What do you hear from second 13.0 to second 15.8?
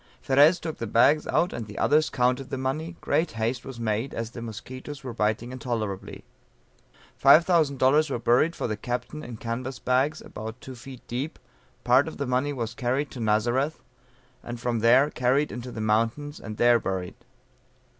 to Nazareth, and from there carried into the